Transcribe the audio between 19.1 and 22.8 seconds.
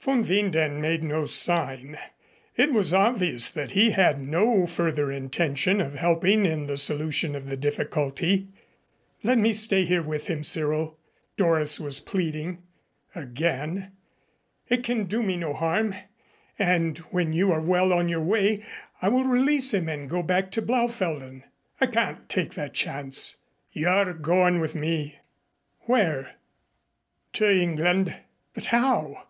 will release him and go back to Blaufelden." "I can't take that